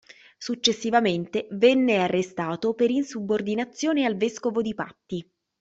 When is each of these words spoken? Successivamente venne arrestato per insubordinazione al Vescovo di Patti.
Successivamente 0.39 1.47
venne 1.51 1.97
arrestato 1.99 2.73
per 2.73 2.89
insubordinazione 2.89 4.03
al 4.03 4.15
Vescovo 4.17 4.63
di 4.63 4.73
Patti. 4.73 5.31